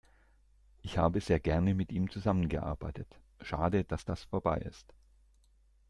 Ich 0.81 0.97
habe 0.97 1.19
sehr 1.21 1.39
gerne 1.39 1.75
mit 1.75 1.91
ihm 1.91 2.09
zusammen 2.09 2.49
gearbeitet. 2.49 3.07
Schade, 3.41 3.83
dass 3.83 4.03
das 4.03 4.23
vorbei 4.23 4.57
ist. 4.57 4.95